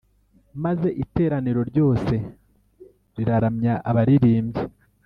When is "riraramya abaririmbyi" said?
3.15-4.63